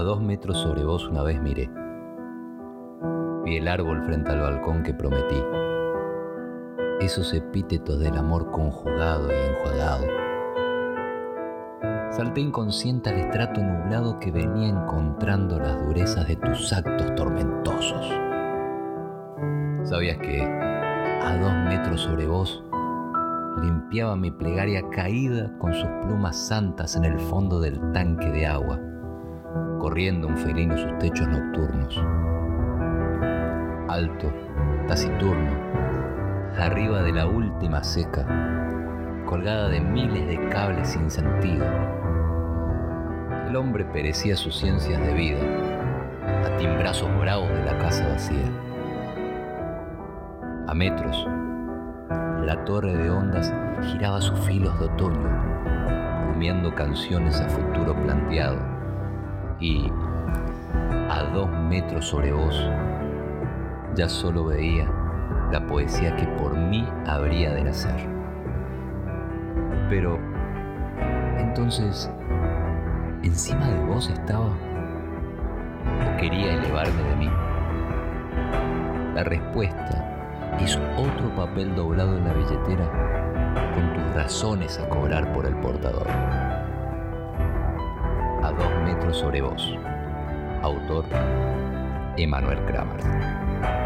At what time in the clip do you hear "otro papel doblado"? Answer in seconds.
80.96-82.18